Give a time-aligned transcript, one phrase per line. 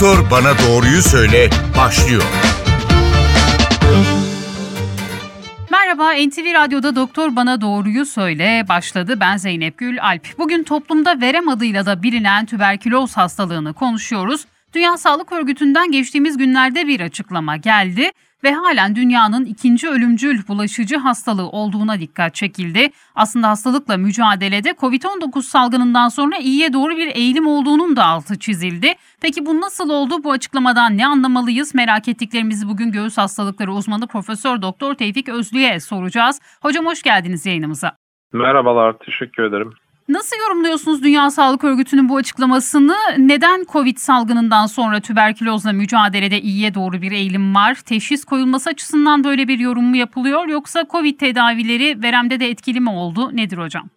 [0.00, 2.22] Doktor Bana Doğruyu Söyle başlıyor.
[5.70, 9.20] Merhaba, NTV Radyo'da Doktor Bana Doğruyu Söyle başladı.
[9.20, 10.38] Ben Zeynep Gül Alp.
[10.38, 14.44] Bugün toplumda verem adıyla da bilinen tüberküloz hastalığını konuşuyoruz.
[14.74, 18.10] Dünya Sağlık Örgütü'nden geçtiğimiz günlerde bir açıklama geldi
[18.44, 22.90] ve halen dünyanın ikinci ölümcül bulaşıcı hastalığı olduğuna dikkat çekildi.
[23.14, 28.94] Aslında hastalıkla mücadelede COVID-19 salgınından sonra iyiye doğru bir eğilim olduğunun da altı çizildi.
[29.20, 30.24] Peki bu nasıl oldu?
[30.24, 31.74] Bu açıklamadan ne anlamalıyız?
[31.74, 36.40] Merak ettiklerimizi bugün göğüs hastalıkları uzmanı Profesör Doktor Tevfik Özlü'ye soracağız.
[36.62, 37.96] Hocam hoş geldiniz yayınımıza.
[38.32, 39.72] Merhabalar, teşekkür ederim.
[40.08, 42.96] Nasıl yorumluyorsunuz Dünya Sağlık Örgütü'nün bu açıklamasını?
[43.18, 47.74] Neden Covid salgınından sonra tüberkülozla mücadelede iyiye doğru bir eğilim var?
[47.86, 52.90] Teşhis koyulması açısından böyle bir yorum mu yapılıyor yoksa Covid tedavileri veremde de etkili mi
[52.90, 53.36] oldu?
[53.36, 53.88] Nedir hocam?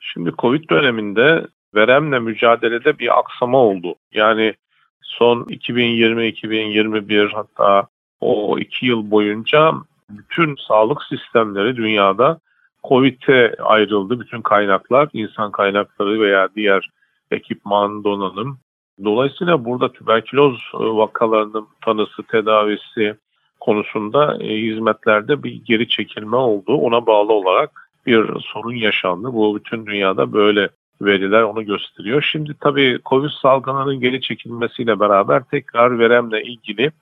[0.00, 3.94] Şimdi Covid döneminde veremle mücadelede bir aksama oldu.
[4.12, 4.54] Yani
[5.02, 7.88] son 2020-2021 hatta
[8.20, 9.72] o iki yıl boyunca
[10.10, 12.40] bütün sağlık sistemleri dünyada
[12.84, 16.90] COVID'e ayrıldı bütün kaynaklar, insan kaynakları veya diğer
[17.30, 18.58] ekipman, donanım.
[19.04, 23.16] Dolayısıyla burada tüberküloz vakalarının tanısı, tedavisi
[23.60, 26.74] konusunda e, hizmetlerde bir geri çekilme oldu.
[26.74, 29.32] Ona bağlı olarak bir sorun yaşandı.
[29.32, 30.68] Bu bütün dünyada böyle
[31.02, 32.28] veriler onu gösteriyor.
[32.32, 36.92] Şimdi tabii Covid salgınının geri çekilmesiyle beraber tekrar veremle ilgili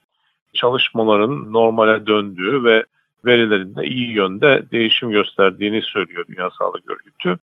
[0.52, 2.84] çalışmaların normale döndüğü ve
[3.24, 7.38] verilerinde iyi yönde değişim gösterdiğini söylüyor Dünya Sağlık Örgütü.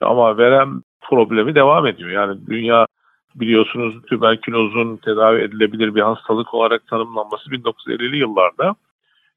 [0.00, 2.10] Ama verem problemi devam ediyor.
[2.10, 2.86] Yani dünya
[3.34, 8.74] biliyorsunuz tüberkülozun tedavi edilebilir bir hastalık olarak tanımlanması 1950'li yıllarda.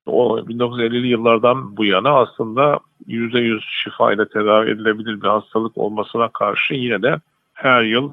[0.06, 6.74] O 1950'li yıllardan bu yana aslında %100 şifa ile tedavi edilebilir bir hastalık olmasına karşı
[6.74, 7.20] yine de
[7.54, 8.12] her yıl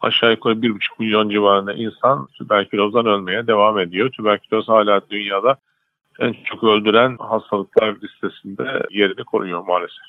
[0.00, 4.10] aşağı yukarı 1,5 milyon civarında insan tüberkülozdan ölmeye devam ediyor.
[4.10, 5.56] Tüberküloz hala dünyada
[6.20, 10.04] en çok öldüren hastalıklar listesinde yerini koruyor maalesef.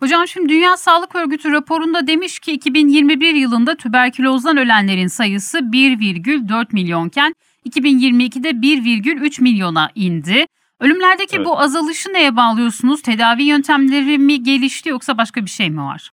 [0.00, 7.34] Hocam şimdi Dünya Sağlık Örgütü raporunda demiş ki 2021 yılında tüberkülozdan ölenlerin sayısı 1,4 milyonken
[7.68, 10.46] 2022'de 1,3 milyona indi.
[10.80, 11.46] Ölümlerdeki evet.
[11.46, 13.02] bu azalışı neye bağlıyorsunuz?
[13.02, 16.10] Tedavi yöntemleri mi gelişti yoksa başka bir şey mi var?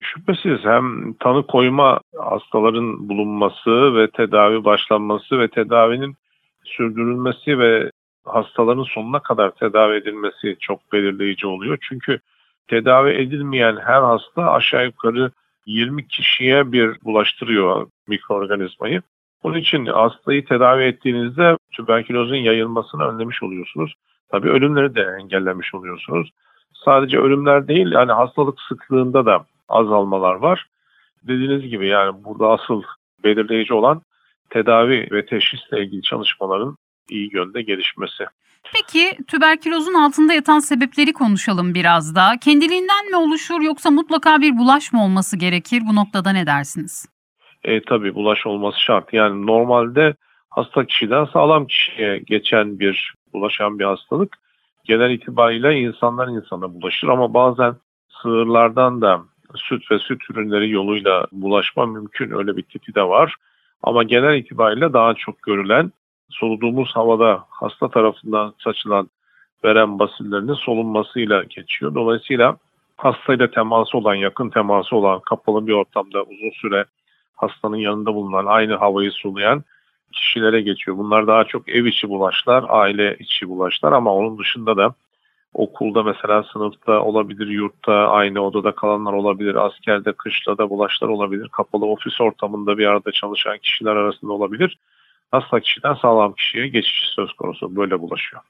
[0.00, 6.16] Şüphesiz hem tanı koyma hastaların bulunması ve tedavi başlanması ve tedavinin
[6.64, 7.90] sürdürülmesi ve
[8.26, 11.78] hastaların sonuna kadar tedavi edilmesi çok belirleyici oluyor.
[11.80, 12.20] Çünkü
[12.68, 15.30] tedavi edilmeyen her hasta aşağı yukarı
[15.66, 19.02] 20 kişiye bir bulaştırıyor mikroorganizmayı.
[19.42, 23.94] Onun için hastayı tedavi ettiğinizde tüberkülozun yayılmasını önlemiş oluyorsunuz.
[24.28, 26.30] Tabii ölümleri de engellemiş oluyorsunuz.
[26.84, 30.66] Sadece ölümler değil yani hastalık sıklığında da azalmalar var.
[31.22, 32.82] Dediğiniz gibi yani burada asıl
[33.24, 34.02] belirleyici olan
[34.50, 36.76] tedavi ve teşhisle ilgili çalışmaların
[37.10, 38.24] iyi yönde gelişmesi.
[38.74, 42.32] Peki tüberkülozun altında yatan sebepleri konuşalım biraz da.
[42.44, 45.82] Kendiliğinden mi oluşur yoksa mutlaka bir bulaş mı olması gerekir?
[45.90, 47.06] Bu noktada ne dersiniz?
[47.64, 49.12] E, tabii bulaş olması şart.
[49.12, 50.14] Yani normalde
[50.50, 54.38] hasta kişiden sağlam kişiye geçen bir bulaşan bir hastalık.
[54.84, 57.76] Genel itibariyle insanlar insana bulaşır ama bazen
[58.22, 59.22] sığırlardan da
[59.54, 62.30] süt ve süt ürünleri yoluyla bulaşma mümkün.
[62.30, 63.34] Öyle bir tipi de var.
[63.82, 65.92] Ama genel itibariyle daha çok görülen
[66.30, 69.08] soluduğumuz havada hasta tarafından saçılan
[69.64, 71.94] verem basillerinin solunmasıyla geçiyor.
[71.94, 72.56] Dolayısıyla
[72.96, 76.84] hastayla teması olan, yakın teması olan, kapalı bir ortamda uzun süre
[77.36, 79.64] hastanın yanında bulunan, aynı havayı soluyan
[80.12, 80.96] kişilere geçiyor.
[80.96, 84.94] Bunlar daha çok ev içi bulaşlar, aile içi bulaşlar ama onun dışında da
[85.54, 92.20] okulda mesela sınıfta olabilir, yurtta aynı odada kalanlar olabilir, askerde, kışlada bulaşlar olabilir, kapalı ofis
[92.20, 94.78] ortamında bir arada çalışan kişiler arasında olabilir
[95.30, 97.76] hasta kişiden sağlam kişiye geçiş söz konusu.
[97.76, 98.42] Böyle bulaşıyor.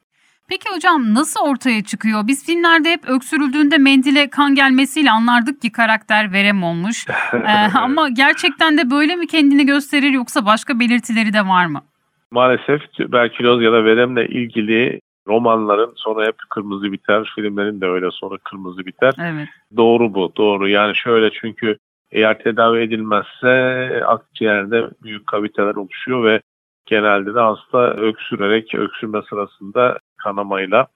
[0.48, 2.26] Peki hocam nasıl ortaya çıkıyor?
[2.26, 7.06] Biz filmlerde hep öksürüldüğünde mendile kan gelmesiyle anlardık ki karakter verem olmuş.
[7.32, 11.82] ee, ama gerçekten de böyle mi kendini gösterir yoksa başka belirtileri de var mı?
[12.31, 18.38] Maalesef tüberküloz ya da veremle ilgili romanların sonra hep kırmızı biter, filmlerin de öyle sonra
[18.44, 19.14] kırmızı biter.
[19.20, 19.49] Evet.
[19.76, 20.69] Doğru bu, doğru.
[20.69, 21.78] Yani şöyle çünkü
[22.11, 26.40] eğer tedavi edilmezse akciğerde büyük kaviteler oluşuyor ve
[26.87, 30.87] genelde de hasta öksürerek öksürme sırasında kanamayla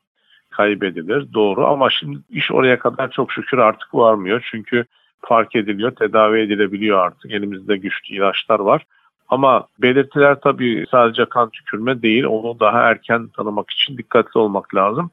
[0.51, 1.35] kaybedilir.
[1.35, 4.49] Doğru ama şimdi iş oraya kadar çok şükür artık varmıyor.
[4.51, 4.85] Çünkü
[5.21, 7.31] fark ediliyor, tedavi edilebiliyor artık.
[7.31, 8.83] Elimizde güçlü ilaçlar var.
[9.29, 15.11] Ama belirtiler tabii sadece kan tükürme değil, onu daha erken tanımak için dikkatli olmak lazım.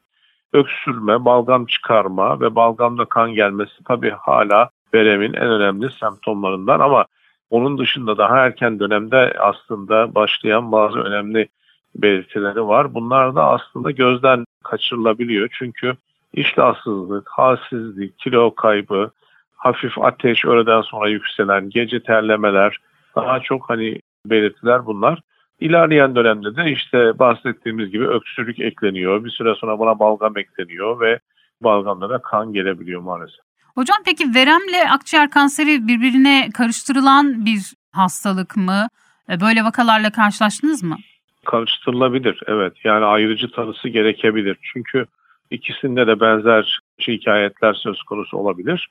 [0.54, 7.06] Öksürme, balgam çıkarma ve balgamda kan gelmesi tabii hala veremin en önemli semptomlarından ama
[7.50, 11.48] Onun dışında daha erken dönemde aslında başlayan bazı önemli
[11.96, 12.94] belirtileri var.
[12.94, 15.50] Bunlar da aslında gözden kaçırılabiliyor.
[15.60, 15.94] Çünkü
[16.34, 19.12] iştahsızlık, halsizlik, kilo kaybı,
[19.56, 22.78] hafif ateş, öğleden sonra yükselen, gece terlemeler,
[23.16, 25.20] daha çok hani belirtiler bunlar.
[25.60, 29.24] İlerleyen dönemde de işte bahsettiğimiz gibi öksürük ekleniyor.
[29.24, 31.20] Bir süre sonra buna balgam ekleniyor ve
[31.62, 33.47] balgamda da kan gelebiliyor maalesef.
[33.78, 38.88] Hocam peki veremle akciğer kanseri birbirine karıştırılan bir hastalık mı?
[39.30, 40.98] E, Böyle vakalarla karşılaştınız mı?
[41.46, 44.58] Karıştırılabilir evet yani ayrıcı tanısı gerekebilir.
[44.74, 45.06] Çünkü
[45.52, 48.88] ikisinde de benzer şikayetler söz konusu olabilir.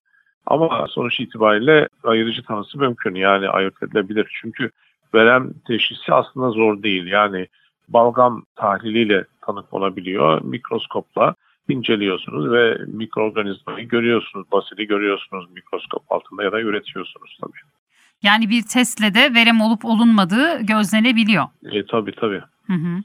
[0.46, 4.38] Ama sonuç itibariyle ayırıcı tanısı mümkün yani ayırt edilebilir.
[4.42, 4.70] Çünkü
[5.14, 7.06] verem teşhisi aslında zor değil.
[7.06, 7.46] Yani
[7.88, 10.42] balgam tahliliyle tanı konabiliyor.
[10.42, 11.34] Mikroskopla
[11.68, 14.46] inceliyorsunuz ve mikroorganizmayı görüyorsunuz.
[14.52, 17.58] Basili görüyorsunuz mikroskop altında ya da üretiyorsunuz tabii.
[18.22, 21.44] Yani bir testle de verem olup olunmadığı gözlenebiliyor.
[21.72, 22.42] E, tabii tabii.
[22.66, 22.98] Hı hı.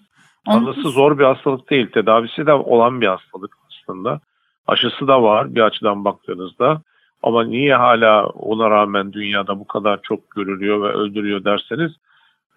[0.47, 1.87] Onun- Tanısı zor bir hastalık değil.
[1.87, 4.19] Tedavisi de olan bir hastalık aslında.
[4.67, 6.81] Aşısı da var bir açıdan baktığınızda.
[7.23, 11.91] Ama niye hala ona rağmen dünyada bu kadar çok görülüyor ve öldürüyor derseniz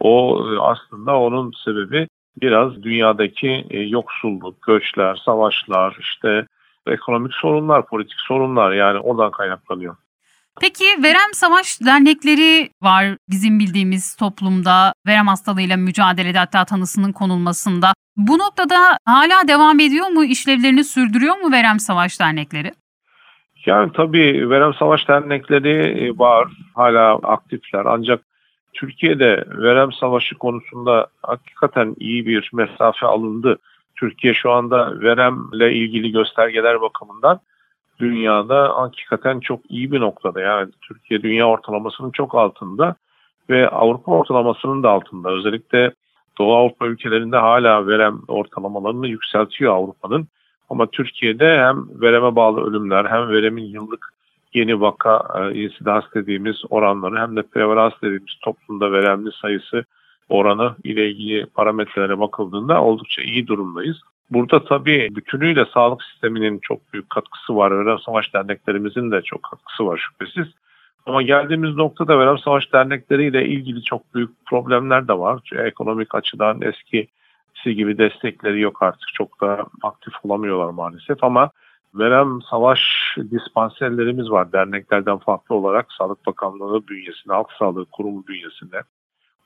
[0.00, 2.08] o e, aslında onun sebebi
[2.40, 6.46] biraz dünyadaki e, yoksulluk, göçler, savaşlar, işte
[6.86, 9.96] ekonomik sorunlar, politik sorunlar yani oradan kaynaklanıyor.
[10.60, 17.92] Peki verem savaş dernekleri var bizim bildiğimiz toplumda verem hastalığıyla mücadelede hatta tanısının konulmasında.
[18.16, 20.24] Bu noktada hala devam ediyor mu?
[20.24, 22.72] işlevlerini sürdürüyor mu verem savaş dernekleri?
[23.66, 27.84] Yani tabii verem savaş dernekleri e, var, hala aktifler.
[27.84, 28.20] Ancak
[28.74, 33.58] Türkiye'de verem savaşı konusunda hakikaten iyi bir mesafe alındı.
[33.96, 37.40] Türkiye şu anda veremle ilgili göstergeler bakımından
[38.00, 40.40] dünyada hakikaten çok iyi bir noktada.
[40.40, 42.94] Yani Türkiye dünya ortalamasının çok altında
[43.50, 45.30] ve Avrupa ortalamasının da altında.
[45.30, 45.92] Özellikle
[46.38, 50.28] Doğu Avrupa ülkelerinde hala verem ortalamalarını yükseltiyor Avrupa'nın.
[50.70, 54.14] Ama Türkiye'de hem vereme bağlı ölümler hem veremin yıllık
[54.54, 59.84] yeni vaka e, insidans dediğimiz oranları hem de prevalans dediğimiz toplumda veremli sayısı
[60.28, 63.96] oranı ile ilgili parametrelere bakıldığında oldukça iyi durumdayız.
[64.30, 67.78] Burada tabii bütünüyle sağlık sisteminin çok büyük katkısı var.
[67.78, 70.46] Verem Savaş derneklerimizin de çok katkısı var şüphesiz.
[71.06, 75.40] Ama geldiğimiz noktada Verem Savaş dernekleriyle ilgili çok büyük problemler de var.
[75.44, 79.08] Çünkü ekonomik açıdan eskisi gibi destekleri yok artık.
[79.14, 81.50] Çok da aktif olamıyorlar maalesef ama
[81.94, 82.80] verem savaş
[83.30, 88.82] dispanserlerimiz var derneklerden farklı olarak Sağlık Bakanlığı bünyesinde, Halk Sağlığı Kurumu bünyesinde.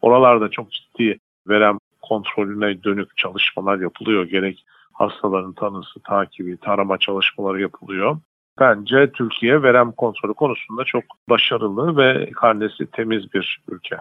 [0.02, 1.18] Oralarda çok ciddi
[1.48, 4.24] verem kontrolüne dönük çalışmalar yapılıyor.
[4.24, 8.16] Gerek hastaların tanısı, takibi, tarama çalışmaları yapılıyor.
[8.60, 13.96] Bence Türkiye verem kontrolü konusunda çok başarılı ve karnesi temiz bir ülke.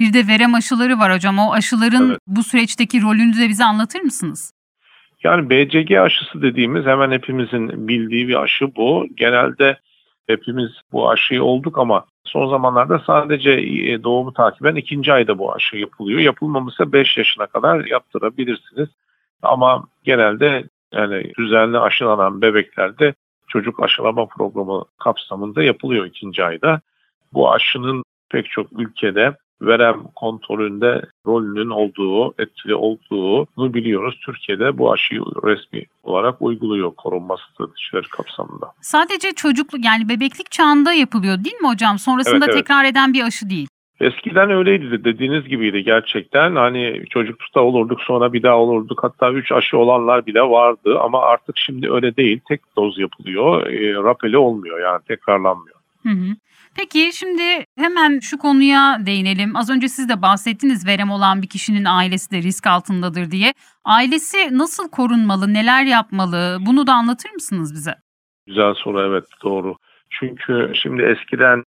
[0.00, 1.38] Bir de verem aşıları var hocam.
[1.38, 2.18] O aşıların Evet.
[2.26, 4.52] bu süreçteki rolünü de bize anlatır mısınız?
[5.24, 9.06] Yani BCG aşısı dediğimiz hemen hepimizin bildiği bir aşı bu.
[9.16, 9.78] Genelde
[10.26, 15.76] hepimiz bu aşıyı olduk ama son zamanlarda sadece e, doğumu takiben ikinci ayda bu aşı
[15.76, 16.20] yapılıyor.
[16.20, 18.88] Yapılmamışsa 5 yaşına kadar yaptırabilirsiniz.
[19.42, 23.14] Ama genelde yani düzenli aşılanan bebeklerde
[23.48, 26.80] çocuk aşılama programı kapsamında yapılıyor ikinci ayda.
[27.32, 34.20] Bu aşının pek çok ülkede verem kontrolünde rolünün olduğu, etkili olduğunu biliyoruz.
[34.26, 38.72] Türkiye'de bu aşıyı resmi olarak uyguluyor korunma stratejileri kapsamında.
[38.80, 41.98] Sadece çocukluk yani bebeklik çağında yapılıyor değil mi hocam?
[41.98, 42.54] Sonrasında Evet, evet.
[42.54, 43.68] tekrar eden bir aşı değil.
[44.00, 46.56] Eskiden öyleydi de dediğiniz gibiydi gerçekten.
[46.56, 48.98] Hani çocuklukta olurduk sonra bir daha olurduk.
[49.02, 52.40] Hatta 3 aşı olanlar bile vardı ama artık şimdi öyle değil.
[52.48, 53.66] Tek doz yapılıyor.
[53.66, 55.76] E, rapeli olmuyor yani tekrarlanmıyor.
[56.02, 56.34] Hı hı.
[56.76, 59.56] Peki şimdi hemen şu konuya değinelim.
[59.56, 63.54] Az önce siz de bahsettiniz verem olan bir kişinin ailesi de risk altındadır diye.
[63.84, 66.58] Ailesi nasıl korunmalı, neler yapmalı?
[66.60, 67.94] Bunu da anlatır mısınız bize?
[68.46, 69.76] Güzel soru evet doğru.
[70.10, 71.64] Çünkü şimdi eskiden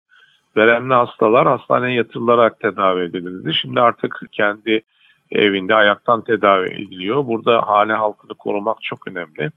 [0.57, 3.55] veremli hastalar hastaneye yatırılarak tedavi edilirdi.
[3.55, 4.83] Şimdi artık kendi
[5.31, 7.27] evinde ayaktan tedavi ediliyor.
[7.27, 9.51] Burada hane halkını korumak çok önemli.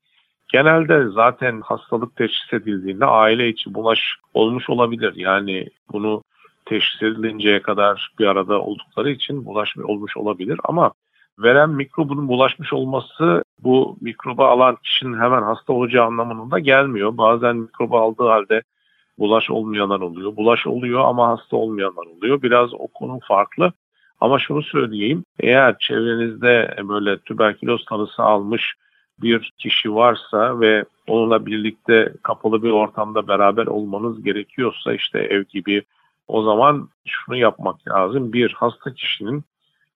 [0.53, 3.99] Genelde zaten hastalık teşhis edildiğinde aile içi bulaş
[4.33, 5.13] olmuş olabilir.
[5.15, 6.23] Yani bunu
[6.65, 10.91] teşhis edilinceye kadar bir arada oldukları için bulaşmış olmuş olabilir ama
[11.39, 17.17] verem mikrobunun bulaşmış olması bu mikroba alan kişinin hemen hasta olacağı anlamında gelmiyor.
[17.17, 18.61] Bazen mikroba aldığı halde
[19.19, 20.35] bulaş olmayanlar oluyor.
[20.35, 22.41] Bulaş oluyor ama hasta olmayanlar oluyor.
[22.41, 23.73] Biraz o konu farklı.
[24.21, 25.23] Ama şunu söyleyeyim.
[25.39, 28.73] Eğer çevrenizde böyle tüberküloz tanısı almış
[29.21, 35.83] bir kişi varsa ve onunla birlikte kapalı bir ortamda beraber olmanız gerekiyorsa işte ev gibi
[36.27, 38.33] o zaman şunu yapmak lazım.
[38.33, 39.43] Bir, hasta kişinin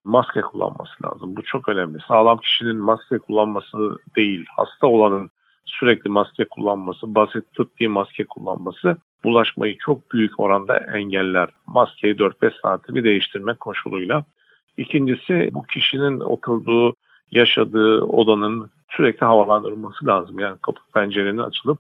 [0.04, 1.36] maske kullanması lazım.
[1.36, 1.98] Bu çok önemli.
[2.08, 5.30] Sağlam kişinin maske kullanması değil, hasta olanın
[5.66, 11.50] sürekli maske kullanması, basit tıbbi maske kullanması bulaşmayı çok büyük oranda engeller.
[11.68, 14.26] Maskeyi 4-5 saati bir değiştirmek koşuluyla.
[14.78, 16.94] İkincisi bu kişinin oturduğu,
[17.32, 20.40] yaşadığı odanın sürekli havalandırılması lazım.
[20.40, 21.80] Yani kapı pencerenin açılıp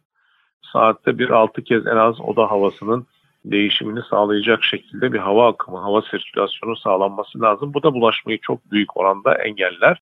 [0.73, 3.07] saatte bir altı kez en az oda havasının
[3.45, 7.73] değişimini sağlayacak şekilde bir hava akımı, hava sirkülasyonu sağlanması lazım.
[7.73, 10.01] Bu da bulaşmayı çok büyük oranda engeller.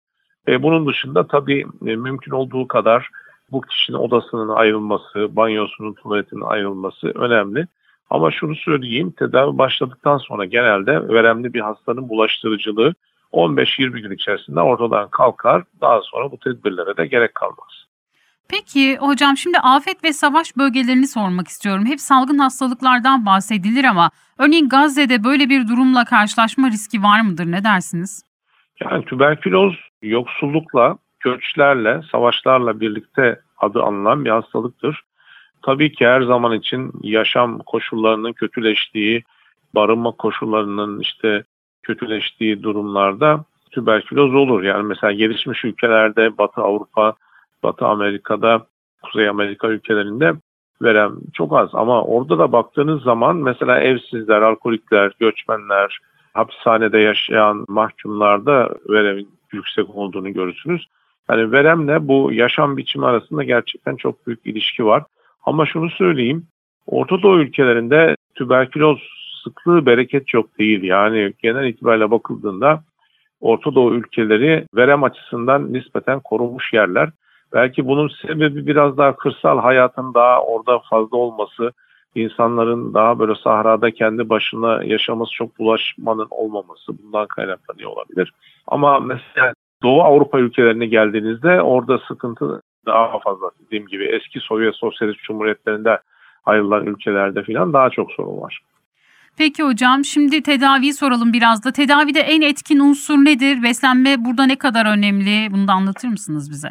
[0.47, 3.09] E, bunun dışında tabii e, mümkün olduğu kadar
[3.51, 7.67] bu kişinin odasının ayrılması, banyosunun, tuvaletinin ayrılması önemli.
[8.09, 12.93] Ama şunu söyleyeyim, tedavi başladıktan sonra genelde veremli bir hastanın bulaştırıcılığı
[13.33, 15.63] 15-20 gün içerisinde ortadan kalkar.
[15.81, 17.85] Daha sonra bu tedbirlere de gerek kalmaz.
[18.49, 21.85] Peki hocam şimdi afet ve savaş bölgelerini sormak istiyorum.
[21.85, 27.45] Hep salgın hastalıklardan bahsedilir ama örneğin Gazze'de böyle bir durumla karşılaşma riski var mıdır?
[27.45, 28.23] Ne dersiniz?
[28.79, 35.01] Yani tüberküloz yoksullukla, göçlerle, savaşlarla birlikte adı anılan bir hastalıktır.
[35.61, 39.23] Tabii ki her zaman için yaşam koşullarının kötüleştiği,
[39.75, 41.43] barınma koşullarının işte
[41.85, 44.63] kötüleştiği durumlarda tüberküloz olur.
[44.63, 47.13] Yani mesela gelişmiş ülkelerde Batı Avrupa,
[47.63, 48.65] Batı Amerika'da,
[49.03, 50.33] Kuzey Amerika ülkelerinde
[50.81, 51.69] verem çok az.
[51.73, 55.99] Ama orada da baktığınız zaman mesela evsizler, alkolikler, göçmenler,
[56.33, 60.87] hapishanede yaşayan mahkumlarda veremin yüksek olduğunu görürsünüz.
[61.29, 65.03] Yani veremle bu yaşam biçimi arasında gerçekten çok büyük ilişki var.
[65.45, 66.47] Ama şunu söyleyeyim,
[66.87, 68.99] Orta Doğu ülkelerinde tüberküloz
[69.45, 70.83] sıklığı bereket çok değil.
[70.83, 72.83] Yani genel itibariyle bakıldığında
[73.41, 77.09] Orta Doğu ülkeleri verem açısından nispeten korunmuş yerler.
[77.53, 81.71] Belki bunun sebebi biraz daha kırsal hayatın daha orada fazla olması,
[82.15, 88.33] insanların daha böyle sahrada kendi başına yaşaması çok bulaşmanın olmaması bundan kaynaklanıyor olabilir.
[88.67, 93.51] Ama mesela Doğu Avrupa ülkelerine geldiğinizde orada sıkıntı daha fazla.
[93.65, 95.99] Dediğim gibi eski Sovyet Sosyalist Cumhuriyetlerinde
[96.45, 98.61] ayrılan ülkelerde falan daha çok sorun var.
[99.37, 101.71] Peki hocam şimdi tedaviyi soralım biraz da.
[101.71, 103.63] Tedavide en etkin unsur nedir?
[103.63, 105.51] Beslenme burada ne kadar önemli?
[105.51, 106.69] Bunu da anlatır mısınız bize?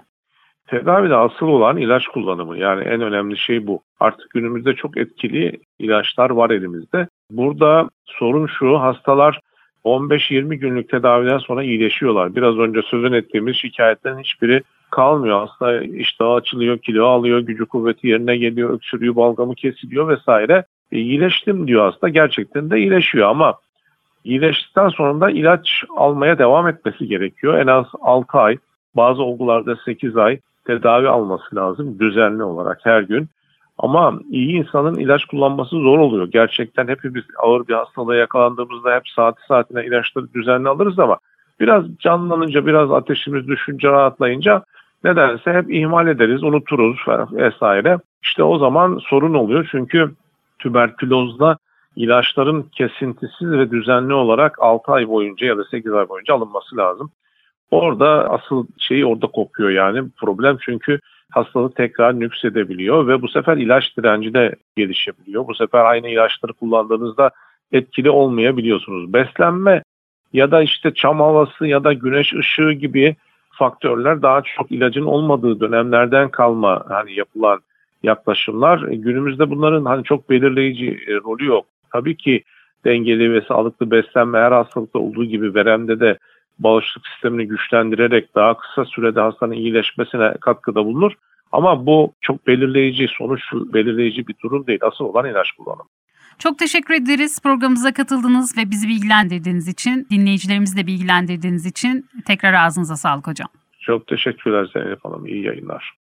[0.66, 2.58] Tedavide asıl olan ilaç kullanımı.
[2.58, 3.82] Yani en önemli şey bu.
[4.00, 7.08] Artık günümüzde çok etkili ilaçlar var elimizde.
[7.30, 9.40] Burada sorun şu hastalar
[9.84, 12.36] 15-20 günlük tedaviden sonra iyileşiyorlar.
[12.36, 15.46] Biraz önce sözün ettiğimiz şikayetlerin hiçbiri kalmıyor.
[15.46, 20.64] Hasta iştahı açılıyor, kilo alıyor, gücü kuvveti yerine geliyor, öksürüğü, balgamı kesiliyor vesaire.
[20.94, 22.08] E, iyileştim diyor hasta.
[22.08, 23.54] Gerçekten de iyileşiyor ama
[24.24, 27.58] iyileştikten sonra da ilaç almaya devam etmesi gerekiyor.
[27.58, 28.58] En az 6 ay,
[28.96, 33.28] bazı olgularda 8 ay tedavi alması lazım düzenli olarak her gün.
[33.78, 36.28] Ama iyi insanın ilaç kullanması zor oluyor.
[36.30, 41.18] Gerçekten hepimiz ağır bir hastalığa yakalandığımızda hep saati saatine ilaçları düzenli alırız ama
[41.60, 44.64] biraz canlanınca, biraz ateşimiz düşünce rahatlayınca
[45.04, 46.96] nedense hep ihmal ederiz, unuturuz
[47.32, 47.98] vesaire.
[48.22, 50.10] İşte o zaman sorun oluyor çünkü
[50.64, 51.56] tüberkülozda
[51.96, 57.10] ilaçların kesintisiz ve düzenli olarak 6 ay boyunca ya da 8 ay boyunca alınması lazım.
[57.70, 63.96] Orada asıl şey orada kopuyor yani problem çünkü hastalık tekrar nüksedebiliyor ve bu sefer ilaç
[63.96, 65.48] direnci de gelişebiliyor.
[65.48, 67.30] Bu sefer aynı ilaçları kullandığınızda
[67.72, 69.12] etkili olmayabiliyorsunuz.
[69.12, 69.82] Beslenme
[70.32, 73.16] ya da işte çam havası ya da güneş ışığı gibi
[73.50, 77.60] faktörler daha çok ilacın olmadığı dönemlerden kalma hani yapılan
[78.04, 78.78] yaklaşımlar.
[78.78, 81.66] Günümüzde bunların hani çok belirleyici e, rolü yok.
[81.92, 82.42] Tabii ki
[82.84, 86.18] dengeli ve sağlıklı beslenme her hastalıkta olduğu gibi veremde de
[86.58, 91.12] bağışıklık sistemini güçlendirerek daha kısa sürede hastanın iyileşmesine katkıda bulunur.
[91.52, 94.78] Ama bu çok belirleyici, sonuç belirleyici bir durum değil.
[94.82, 95.84] Asıl olan ilaç kullanımı.
[96.38, 102.96] Çok teşekkür ederiz programımıza katıldığınız ve bizi bilgilendirdiğiniz için, dinleyicilerimizi de bilgilendirdiğiniz için tekrar ağzınıza
[102.96, 103.48] sağlık hocam.
[103.80, 105.26] Çok teşekkürler Zeynep Hanım.
[105.26, 106.03] İyi yayınlar.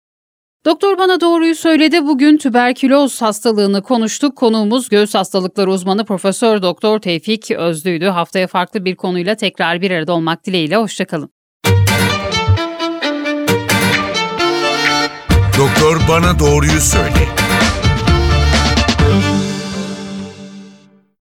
[0.66, 2.06] Doktor bana doğruyu söyledi.
[2.06, 4.36] Bugün tüberküloz hastalığını konuştuk.
[4.36, 8.06] Konuğumuz göğüs hastalıkları uzmanı Profesör Doktor Tevfik Özlü'ydü.
[8.06, 10.76] Haftaya farklı bir konuyla tekrar bir arada olmak dileğiyle.
[10.76, 11.30] Hoşçakalın.
[15.58, 17.28] Doktor bana doğruyu söyle.